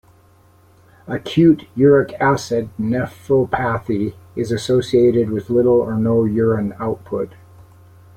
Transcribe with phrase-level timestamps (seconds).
[1.05, 7.35] Acute uric acid nephropathy is associated with little or no urine output.